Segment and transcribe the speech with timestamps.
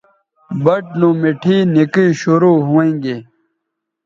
[0.63, 3.15] بَٹ نو مٹھے نکئ شروع ھویں گے